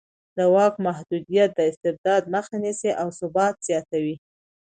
[0.37, 4.15] د واک محدودیت د استبداد مخه نیسي او ثبات زیاتوي